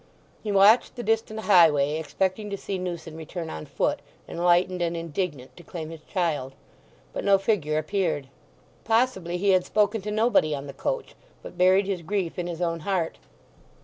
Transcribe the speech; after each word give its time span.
He 0.41 0.51
watched 0.51 0.95
the 0.95 1.03
distant 1.03 1.41
highway 1.41 1.99
expecting 1.99 2.49
to 2.49 2.57
see 2.57 2.79
Newson 2.79 3.15
return 3.15 3.51
on 3.51 3.67
foot, 3.67 3.99
enlightened 4.27 4.81
and 4.81 4.97
indignant, 4.97 5.55
to 5.57 5.63
claim 5.63 5.91
his 5.91 6.01
child. 6.01 6.53
But 7.13 7.23
no 7.23 7.37
figure 7.37 7.77
appeared. 7.77 8.27
Possibly 8.83 9.37
he 9.37 9.49
had 9.51 9.63
spoken 9.63 10.01
to 10.01 10.09
nobody 10.09 10.55
on 10.55 10.65
the 10.65 10.73
coach, 10.73 11.13
but 11.43 11.55
buried 11.55 11.85
his 11.85 12.01
grief 12.01 12.39
in 12.39 12.47
his 12.47 12.63
own 12.63 12.79
heart. 12.79 13.19